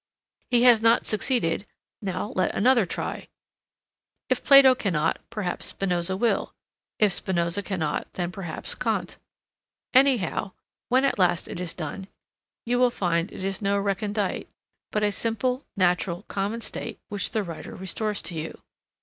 He 0.49 0.63
has 0.63 0.81
not 0.81 1.05
succeeded; 1.05 1.67
now 2.01 2.33
let 2.35 2.55
another 2.55 2.87
try. 2.87 3.27
If 4.29 4.43
Plato 4.43 4.73
cannot, 4.73 5.19
perhaps 5.29 5.67
Spinoza 5.67 6.17
will. 6.17 6.55
If 6.97 7.13
Spinoza 7.13 7.61
cannot, 7.61 8.11
then 8.13 8.31
perhaps 8.31 8.73
Kant. 8.73 9.17
Anyhow, 9.93 10.53
when 10.89 11.05
at 11.05 11.19
last 11.19 11.47
it 11.47 11.59
is 11.59 11.75
done, 11.75 12.07
you 12.65 12.79
will 12.79 12.89
find 12.89 13.31
it 13.31 13.43
is 13.43 13.61
no 13.61 13.77
recondite, 13.77 14.49
but 14.91 15.03
a 15.03 15.11
simple, 15.11 15.67
natural, 15.77 16.23
common 16.23 16.61
state 16.61 16.99
which 17.09 17.29
the 17.29 17.43
writer 17.43 17.75
restores 17.75 18.23
to 18.23 18.33
you. 18.33 18.59